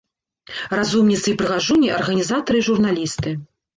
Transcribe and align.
Разумніцы 0.79 1.27
і 1.31 1.35
прыгажуні, 1.41 1.93
арганізатары 1.99 2.57
і 2.63 2.67
журналісты. 2.69 3.29